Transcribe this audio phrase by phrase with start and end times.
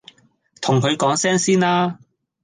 [0.61, 1.99] 同佢講聲先啦！